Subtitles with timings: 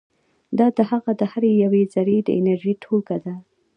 [0.57, 3.35] دا د هغه د هرې یوې ذرې د انرژي ټولګه ده.